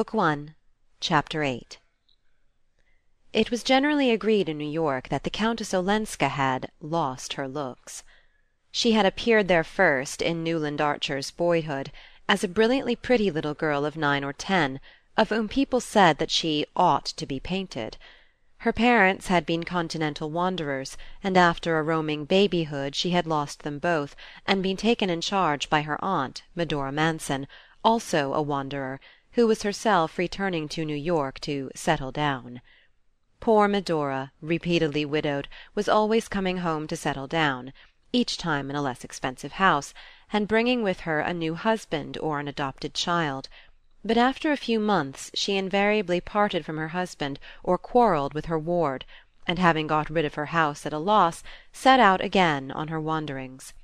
[0.00, 0.54] Book One,
[0.98, 1.78] Chapter 8
[3.34, 8.02] It was generally agreed in New York that the Countess Olenska had "lost her looks."
[8.70, 11.92] She had appeared there first, in Newland Archer's boyhood,
[12.30, 14.80] as a brilliantly pretty little girl of nine or ten,
[15.18, 17.98] of whom people said that she "ought to be painted."
[18.60, 23.78] Her parents had been Continental wanderers, and after a roaming babyhood she had lost them
[23.78, 27.46] both, and been taken in charge by her aunt, Medora Manson,
[27.84, 28.98] also a wanderer
[29.34, 32.60] who was herself returning to New York to "settle down."
[33.38, 37.72] Poor Medora, repeatedly widowed, was always coming home to settle down,
[38.12, 39.94] each time in a less expensive house,
[40.32, 43.48] and bringing with her a new husband or an adopted child;
[44.04, 48.58] but after a few months she invariably parted from her husband or quarrelled with her
[48.58, 49.04] ward,
[49.46, 53.00] and having got rid of her house at a loss, set out again on her
[53.00, 53.74] wanderings.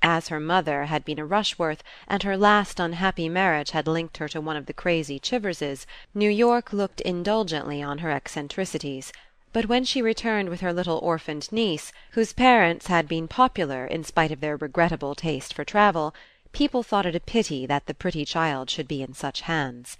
[0.00, 4.28] As her mother had been a Rushworth, and her last unhappy marriage had linked her
[4.28, 9.12] to one of the crazy Chiverses, New York looked indulgently on her eccentricities;
[9.52, 14.04] but when she returned with her little orphaned niece, whose parents had been popular in
[14.04, 16.14] spite of their regrettable taste for travel,
[16.52, 19.98] people thought it a pity that the pretty child should be in such hands.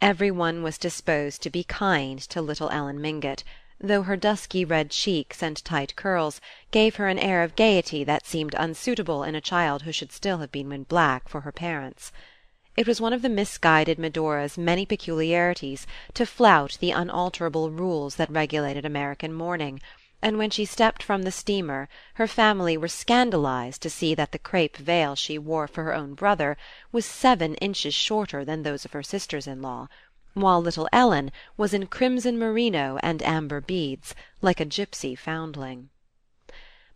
[0.00, 3.44] Every one was disposed to be kind to little Ellen Mingott
[3.82, 6.38] though her dusky red cheeks and tight curls
[6.70, 10.38] gave her an air of gaiety that seemed unsuitable in a child who should still
[10.38, 12.12] have been in black for her parents.
[12.76, 18.30] It was one of the misguided Medora's many peculiarities to flout the unalterable rules that
[18.30, 19.80] regulated American mourning,
[20.22, 24.38] and when she stepped from the steamer her family were scandalized to see that the
[24.38, 26.58] crape veil she wore for her own brother
[26.92, 29.88] was seven inches shorter than those of her sisters in law
[30.34, 35.90] while little Ellen was in crimson merino and amber beads, like a gypsy foundling.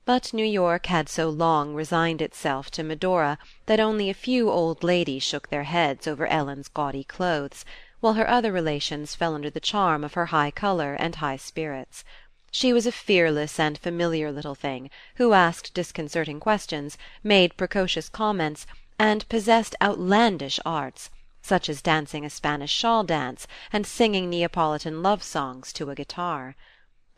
[0.04, 4.84] But New York had so long resigned itself to Medora that only a few old
[4.84, 7.64] ladies shook their heads over Ellen's gaudy clothes,
[8.00, 12.04] while her other relations fell under the charm of her high colour and high spirits.
[12.50, 18.66] She was a fearless and familiar little thing, who asked disconcerting questions, made precocious comments,
[18.98, 21.10] and possessed outlandish arts
[21.44, 26.56] such as dancing a Spanish shawl dance and singing Neapolitan love songs to a guitar.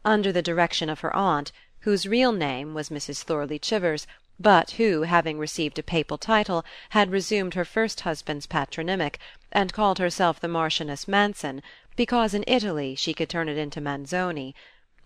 [0.05, 3.23] Under the direction of her aunt, whose real name was Mrs.
[3.23, 4.05] Thorley Chivers,
[4.41, 9.21] but who, having received a papal title, had resumed her first husband's patronymic,
[9.53, 11.63] and called herself the Marchioness Manson,
[11.95, 14.57] because in Italy she could turn it into Manzoni,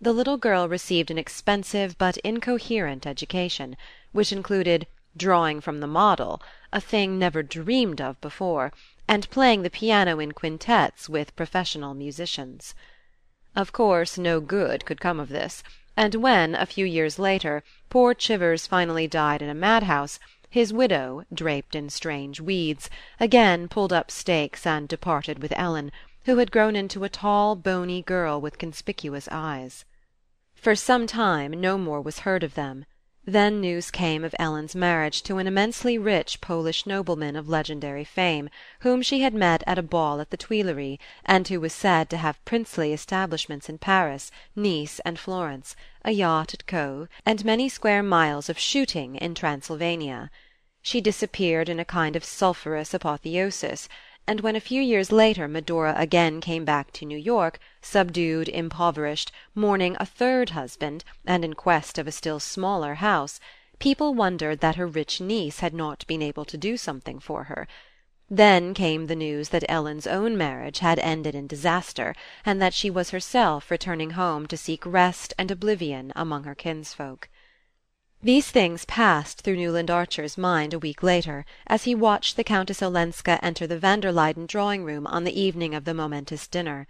[0.01, 3.77] the little girl received an expensive but incoherent education,
[4.13, 6.41] which included drawing from the model,
[6.73, 8.71] a thing never dreamed of before
[9.11, 12.73] and playing the piano in quintets with professional musicians.
[13.57, 15.63] Of course no good could come of this,
[15.97, 20.17] and when, a few years later, poor Chivers finally died in a madhouse,
[20.49, 22.89] his widow, draped in strange weeds,
[23.19, 25.91] again pulled up stakes and departed with Ellen,
[26.23, 29.83] who had grown into a tall bony girl with conspicuous eyes.
[30.55, 32.85] For some time no more was heard of them.
[33.27, 38.49] Then news came of Ellen's marriage to an immensely rich Polish nobleman of legendary fame,
[38.79, 42.17] whom she had met at a ball at the Tuileries, and who was said to
[42.17, 48.01] have princely establishments in Paris, Nice and Florence, a yacht at Cowes, and many square
[48.01, 50.31] miles of shooting in Transylvania.
[50.81, 53.87] She disappeared in a kind of sulphurous apotheosis
[54.27, 59.31] and when a few years later Medora again came back to New York, subdued, impoverished,
[59.55, 63.39] mourning a third husband, and in quest of a still smaller house,
[63.79, 67.67] people wondered that her rich niece had not been able to do something for her.
[68.29, 72.15] Then came the news that Ellen's own marriage had ended in disaster,
[72.45, 77.27] and that she was herself returning home to seek rest and oblivion among her kinsfolk.
[78.23, 82.83] These things passed through Newland Archer's mind a week later, as he watched the Countess
[82.83, 86.87] Olenska enter the van der Luyden drawing room on the evening of the momentous dinner.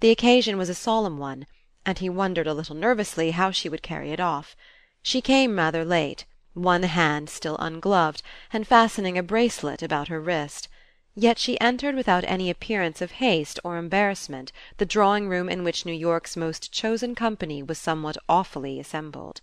[0.00, 1.46] The occasion was a solemn one,
[1.84, 4.56] and he wondered a little nervously how she would carry it off.
[5.02, 6.24] She came rather late,
[6.54, 10.66] one hand still ungloved, and fastening a bracelet about her wrist.
[11.14, 15.84] Yet she entered without any appearance of haste or embarrassment the drawing room in which
[15.84, 19.42] New York's most chosen company was somewhat awfully assembled.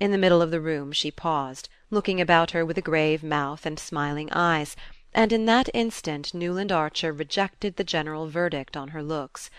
[0.00, 3.64] In the middle of the room she paused, looking about her with a grave mouth
[3.64, 4.74] and smiling eyes,
[5.12, 9.50] and in that instant Newland Archer rejected the general verdict on her looks.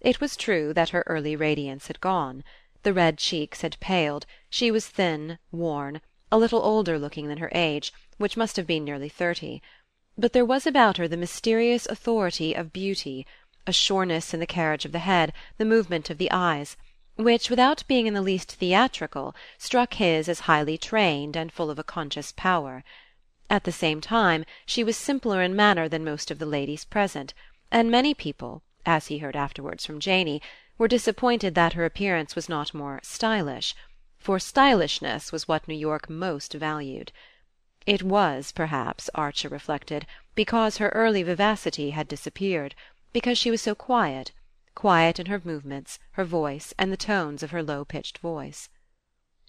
[0.00, 2.42] It was true that her early radiance had gone.
[2.84, 6.00] The red cheeks had paled, she was thin, worn,
[6.32, 9.60] a little older looking than her age, which must have been nearly thirty;
[10.16, 13.26] but there was about her the mysterious authority of beauty,
[13.66, 16.78] a sureness in the carriage of the head, the movement of the eyes
[17.16, 21.78] which, without being in the least theatrical, struck his as highly trained and full of
[21.78, 22.84] a conscious power.
[23.48, 27.32] At the same time she was simpler in manner than most of the ladies present,
[27.70, 30.42] and many people, as he heard afterwards from Janey,
[30.76, 33.74] were disappointed that her appearance was not more stylish;
[34.18, 37.12] for stylishness was what New York most valued.
[37.86, 42.74] It was, perhaps, Archer reflected, because her early vivacity had disappeared,
[43.14, 44.32] because she was so quiet
[44.76, 48.68] quiet in her movements, her voice, and the tones of her low pitched voice.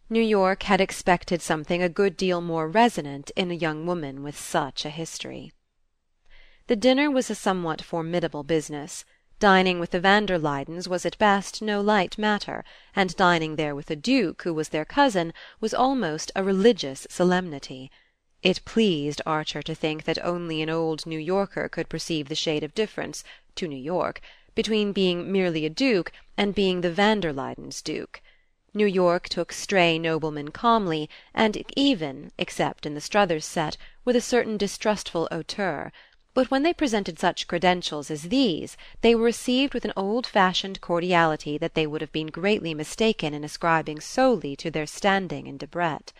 [0.09, 4.39] New York had expected something a good deal more resonant in a young woman with
[4.39, 5.51] such a history.
[6.67, 9.03] The dinner was a somewhat formidable business.
[9.39, 12.63] Dining with the van der Luydens was at best no light matter,
[12.95, 17.91] and dining there with a Duke who was their cousin was almost a religious solemnity.
[18.41, 22.63] It pleased Archer to think that only an old New Yorker could perceive the shade
[22.63, 23.23] of difference,
[23.55, 24.21] to New York,
[24.57, 28.23] between being merely a Duke and being the van der Luydens' Duke.
[28.73, 34.19] New York took stray noblemen calmly, and even, except in the Struthers set, with a
[34.19, 35.91] certain distrustful hauteur;
[36.33, 40.81] but when they presented such credentials as these they were received with an old fashioned
[40.81, 45.59] cordiality that they would have been greatly mistaken in ascribing solely to their standing in
[45.59, 46.13] Debrett.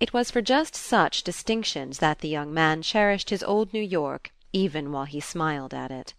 [0.00, 4.32] It was for just such distinctions that the young man cherished his old New York
[4.54, 6.14] even while he smiled at it.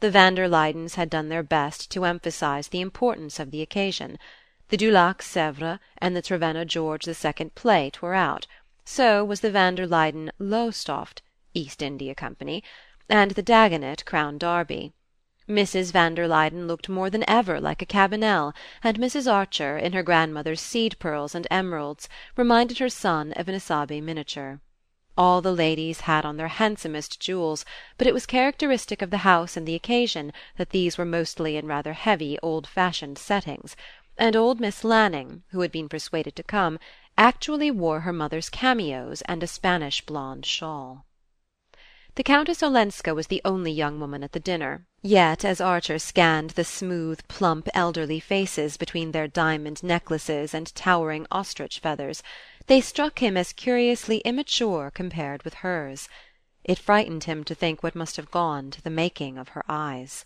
[0.00, 4.18] The van der Luydens had done their best to emphasize the importance of the occasion.
[4.68, 8.46] The Du Lac and the Trevenna George II plate were out;
[8.84, 11.22] so was the van der Luyden Lowestoft
[11.54, 12.62] (East India Company)
[13.08, 14.92] and the Dagonet Crown Derby.
[15.48, 15.92] Mrs.
[15.92, 18.52] van der Luyden looked more than ever like a Cabanel,
[18.84, 19.32] and Mrs.
[19.32, 22.06] Archer, in her grandmother's seed pearls and emeralds,
[22.36, 24.60] reminded her son of an Isabey miniature.
[25.18, 27.64] All the ladies had on their handsomest jewels,
[27.96, 31.66] but it was characteristic of the house and the occasion that these were mostly in
[31.66, 33.76] rather heavy old fashioned settings
[34.18, 36.78] and old Miss Lanning, who had been persuaded to come,
[37.18, 41.06] actually wore her mother's cameos and a Spanish blonde shawl.
[42.14, 46.50] The Countess Olenska was the only young woman at the dinner, yet as Archer scanned
[46.50, 52.24] the smooth plump elderly faces between their diamond necklaces and towering ostrich feathers,
[52.66, 56.08] they struck him as curiously immature compared with hers.
[56.64, 60.24] It frightened him to think what must have gone to the making of her eyes.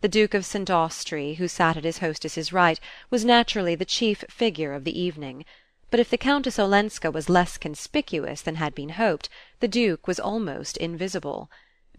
[0.00, 0.70] The Duke of St.
[0.70, 2.80] Austrey, who sat at his hostess's right,
[3.10, 5.44] was naturally the chief figure of the evening;
[5.90, 9.28] but if the Countess Olenska was less conspicuous than had been hoped,
[9.60, 11.50] the Duke was almost invisible.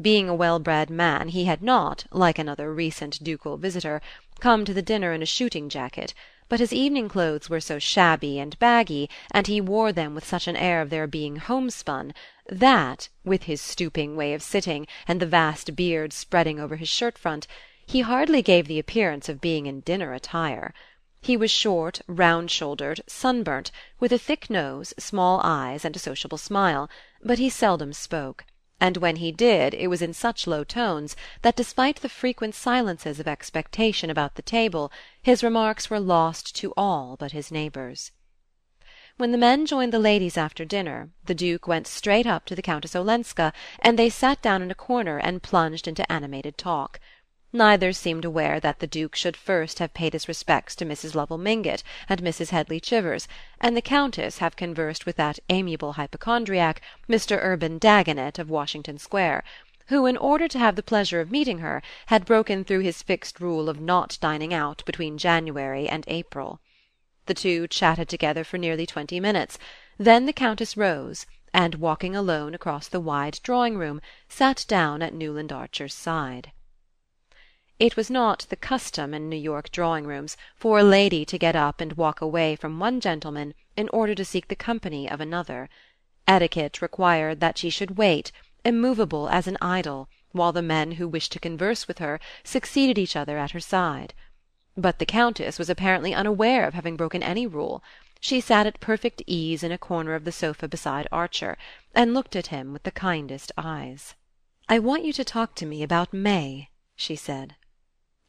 [0.01, 4.01] Being a well bred man he had not, like another recent ducal visitor,
[4.39, 6.15] come to the dinner in a shooting jacket,
[6.49, 10.47] but his evening clothes were so shabby and baggy, and he wore them with such
[10.47, 12.11] an air of their being homespun,
[12.49, 17.15] that, with his stooping way of sitting, and the vast beard spreading over his shirt
[17.15, 17.45] front
[17.85, 20.73] he hardly gave the appearance of being in dinner attire.
[21.21, 23.69] He was short, round shouldered, sunburnt,
[23.99, 26.89] with a thick nose, small eyes, and a sociable smile;
[27.23, 28.43] but he seldom spoke,
[28.83, 33.17] and when he did it was in such low tones that, despite the frequent silences
[33.17, 34.91] of expectation about the table,
[35.21, 38.11] his remarks were lost to all but his neighbours.
[39.15, 42.61] When the men joined the ladies after dinner, the Duke went straight up to the
[42.61, 46.99] Countess Olenska, and they sat down in a corner and plunged into animated talk.
[47.55, 51.13] Neither seemed aware that the Duke should first have paid his respects to Mrs.
[51.13, 52.49] Lovell Mingott and Mrs.
[52.49, 53.27] Headly Chivers,
[53.61, 57.37] and the Countess have conversed with that amiable hypochondriac, Mr.
[57.39, 59.43] Urban Dagonet of Washington Square,
[59.89, 63.39] who, in order to have the pleasure of meeting her, had broken through his fixed
[63.39, 66.59] rule of not dining out between January and April.
[67.27, 69.59] The two chatted together for nearly twenty minutes;
[69.99, 75.13] then the Countess rose, and walking alone across the wide drawing room, sat down at
[75.13, 76.51] Newland Archer's side.
[77.83, 81.53] It was not the custom in New York drawing rooms for a lady to get
[81.53, 85.69] up and walk away from one gentleman in order to seek the company of another.
[86.25, 88.31] Etiquette required that she should wait,
[88.63, 93.17] immovable as an idol, while the men who wished to converse with her succeeded each
[93.17, 94.13] other at her side.
[94.77, 97.83] But the Countess was apparently unaware of having broken any rule.
[98.21, 101.57] She sat at perfect ease in a corner of the sofa beside Archer,
[101.93, 104.15] and looked at him with the kindest eyes.
[104.69, 107.57] "I want you to talk to me about May," she said.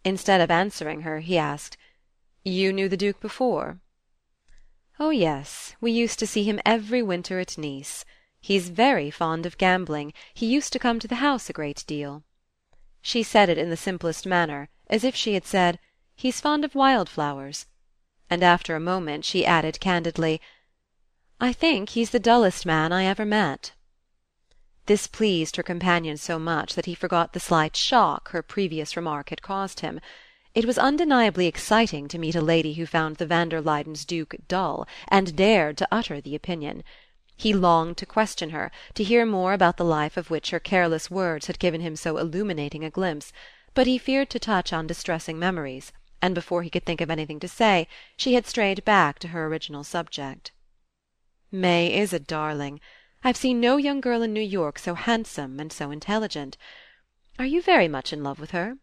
[0.07, 1.79] Instead of answering her, he asked:
[2.45, 3.81] "You knew the Duke before?"
[5.01, 8.05] "Oh yes; we used to see him every winter at Nice.
[8.39, 12.23] He's very fond of gambling; he used to come to the house a great deal."
[13.01, 15.79] She said it in the simplest manner, as if she had said:
[16.15, 17.65] "He's fond of wild flowers";
[18.29, 20.39] and after a moment she added candidly:
[21.41, 23.73] "I think he's the dullest man I ever met."
[24.87, 29.31] This pleased her companion so much that he forgot the slight shock her previous remark
[29.31, 30.01] had caused him.
[30.55, 34.37] It was undeniably exciting to meet a lady who found the van der Luydens' Duke
[34.47, 36.85] dull, and dared to utter the opinion.
[37.37, 41.11] He longed to question her, to hear more about the life of which her careless
[41.11, 43.33] words had given him so illuminating a glimpse,
[43.73, 47.41] but he feared to touch on distressing memories, and before he could think of anything
[47.41, 50.53] to say she had strayed back to her original subject.
[51.51, 52.81] "May is a darling.
[53.27, 56.59] I've seen no young girl in New York so handsome and so intelligent.
[57.39, 58.77] Are you very much in love with her?"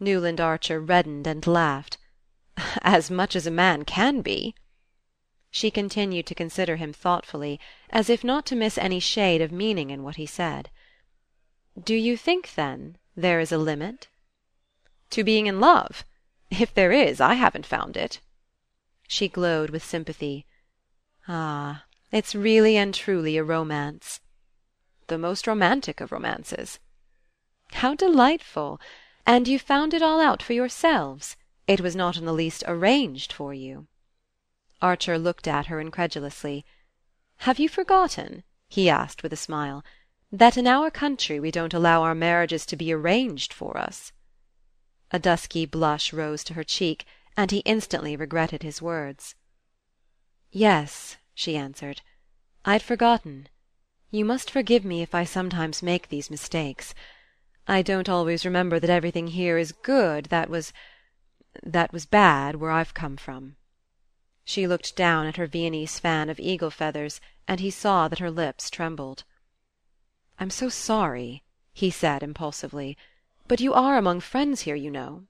[0.00, 1.98] Newland Archer reddened and laughed.
[2.80, 4.54] "As much as a man can be!"
[5.50, 7.60] She continued to consider him thoughtfully,
[7.90, 10.70] as if not to miss any shade of meaning in what he said.
[11.78, 14.08] "Do you think, then, there is a limit?"
[15.10, 16.06] "To being in love?
[16.50, 18.20] If there is, I haven't found it."
[19.06, 20.46] She glowed with sympathy.
[21.28, 24.20] "Ah, it's really and truly a romance."
[25.08, 26.78] "The most romantic of romances."
[27.72, 28.80] "How delightful!
[29.26, 31.36] And you found it all out for yourselves?
[31.66, 33.88] It was not in the least arranged for you?"
[34.80, 36.64] Archer looked at her incredulously.
[37.38, 39.84] "Have you forgotten," he asked with a smile,
[40.30, 44.12] "that in our country we don't allow our marriages to be arranged for us?"
[45.10, 47.06] A dusky blush rose to her cheek,
[47.36, 49.34] and he instantly regretted his words.
[50.52, 52.00] "Yes," she answered,
[52.64, 53.48] "I'd forgotten.
[54.12, 56.94] You must forgive me if I sometimes make these mistakes.
[57.66, 60.72] I don't always remember that everything here is good that was
[61.60, 63.56] that was bad where I've come from."
[64.44, 68.30] She looked down at her Viennese fan of eagle feathers, and he saw that her
[68.30, 69.24] lips trembled.
[70.38, 72.96] "I'm so sorry," he said impulsively,
[73.48, 75.26] "but you are among friends here, you know."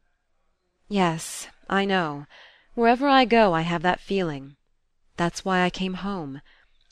[0.89, 2.27] "Yes, I know.
[2.75, 4.57] Wherever I go I have that feeling.
[5.17, 6.41] That's why I came home.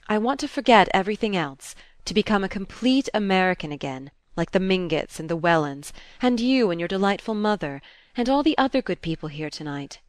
[0.08, 1.74] I want to forget everything else,
[2.04, 6.80] to become a complete American again, like the Mingotts and the Wellands, and you and
[6.80, 7.82] your delightful mother,
[8.16, 10.00] and all the other good people here to night.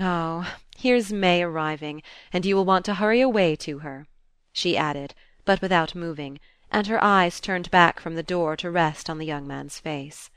[0.00, 4.06] Oh, here's May arriving, and you will want to hurry away to her,"
[4.52, 9.10] she added, but without moving, and her eyes turned back from the door to rest
[9.10, 10.30] on the young man's face.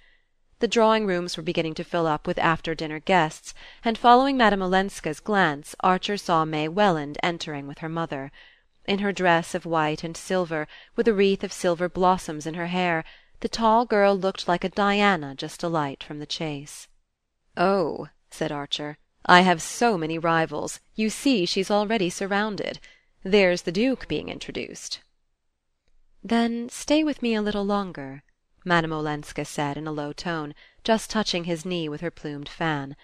[0.60, 4.62] The drawing rooms were beginning to fill up with after dinner guests, and following Madame
[4.62, 8.32] Olenska's glance Archer saw May Welland entering with her mother.
[8.86, 12.68] In her dress of white and silver, with a wreath of silver blossoms in her
[12.68, 13.04] hair,
[13.42, 16.88] the tall girl looked like a Diana just alight from the chase.
[17.58, 18.98] "Oh," said Archer.
[19.26, 22.80] I have so many rivals, you see she's already surrounded.
[23.24, 25.02] There's the Duke being introduced."
[26.24, 28.24] "Then stay with me a little longer,"
[28.67, 32.95] Madame Olenska said in a low tone, just touching his knee with her plumed fan.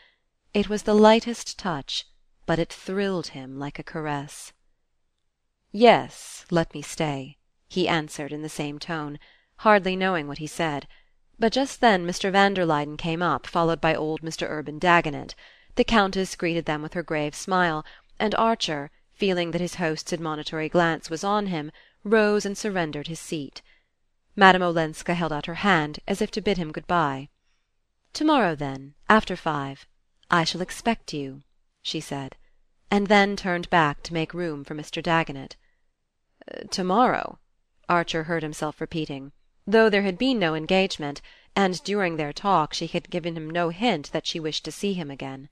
[0.55, 2.07] It was the lightest touch,
[2.47, 4.53] but it thrilled him like a caress.
[5.71, 7.37] "Yes, let me stay,"
[7.69, 9.19] he answered in the same tone,
[9.57, 10.87] hardly knowing what he said;
[11.37, 12.31] but just then Mr.
[12.31, 14.49] van der Luyden came up, followed by old Mr.
[14.49, 15.35] Urban Dagonet.
[15.75, 17.85] The Countess greeted them with her grave smile,
[18.17, 21.71] and Archer, feeling that his host's admonitory glance was on him,
[22.03, 23.61] rose and surrendered his seat.
[24.33, 27.27] Madame Olenska held out her hand, as if to bid him good bye.
[28.13, 29.85] "To morrow, then, after five.
[30.29, 31.43] I shall expect you,"
[31.81, 32.37] she said,
[32.89, 35.03] and then turned back to make room for Mr.
[35.03, 35.57] Dagonet.
[36.49, 37.39] Uh, "To morrow?"
[37.89, 39.33] Archer heard himself repeating,
[39.67, 41.19] though there had been no engagement
[41.53, 44.93] and during their talk she had given him no hint that she wished to see
[44.93, 45.49] him again.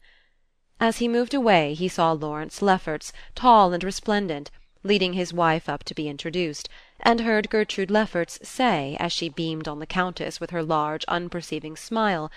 [0.80, 4.52] As he moved away he saw Lawrence Lefferts, tall and resplendent,
[4.84, 6.70] leading his wife up to be introduced,
[7.02, 11.76] and heard Gertrude Lefferts say, as she beamed on the Countess with her large unperceiving
[11.78, 12.32] smile,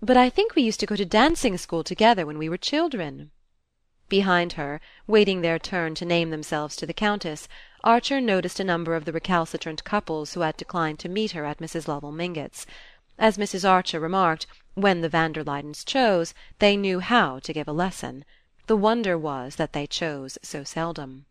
[0.00, 3.30] "But I think we used to go to dancing school together when we were children."
[4.08, 7.46] Behind her, waiting their turn to name themselves to the Countess,
[7.84, 11.58] Archer noticed a number of the recalcitrant couples who had declined to meet her at
[11.58, 11.86] Mrs.
[11.88, 12.66] Lovell Mingott's.
[13.18, 13.68] As Mrs.
[13.68, 18.24] Archer remarked, when the van der Luydens chose, they knew how to give a lesson.
[18.66, 21.26] The wonder was that they chose so seldom.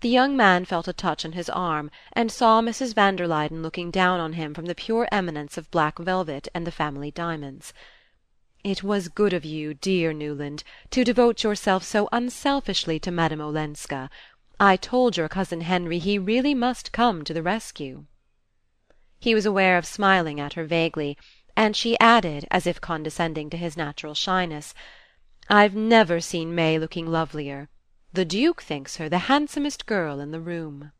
[0.00, 2.94] The young man felt a touch on his arm, and saw Mrs.
[2.94, 6.66] van der Luyden looking down on him from the pure eminence of black velvet and
[6.66, 7.74] the family diamonds.
[8.64, 14.08] It was good of you, dear Newland, to devote yourself so unselfishly to Madame Olenska.
[14.58, 18.06] I told your cousin Henry he really must come to the rescue."
[19.18, 21.18] He was aware of smiling at her vaguely,
[21.54, 24.72] and she added, as if condescending to his natural shyness,
[25.50, 27.68] "I've never seen May looking lovelier.
[28.12, 30.90] The Duke thinks her the handsomest girl in the room."